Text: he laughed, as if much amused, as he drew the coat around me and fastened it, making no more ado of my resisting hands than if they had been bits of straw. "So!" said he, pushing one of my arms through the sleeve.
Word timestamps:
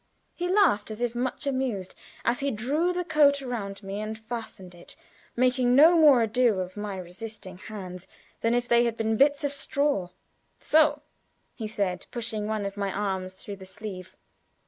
he 0.33 0.47
laughed, 0.47 0.89
as 0.89 0.99
if 0.99 1.13
much 1.13 1.45
amused, 1.45 1.93
as 2.25 2.39
he 2.39 2.49
drew 2.49 2.91
the 2.91 3.03
coat 3.03 3.39
around 3.39 3.83
me 3.83 3.99
and 4.01 4.17
fastened 4.17 4.73
it, 4.73 4.95
making 5.35 5.75
no 5.75 5.95
more 5.95 6.23
ado 6.23 6.59
of 6.59 6.75
my 6.75 6.97
resisting 6.97 7.59
hands 7.59 8.07
than 8.39 8.55
if 8.55 8.67
they 8.67 8.85
had 8.85 8.97
been 8.97 9.15
bits 9.15 9.43
of 9.43 9.51
straw. 9.51 10.09
"So!" 10.59 11.03
said 11.67 12.01
he, 12.03 12.07
pushing 12.09 12.47
one 12.47 12.65
of 12.65 12.77
my 12.77 12.91
arms 12.91 13.35
through 13.35 13.57
the 13.57 13.65
sleeve. 13.67 14.15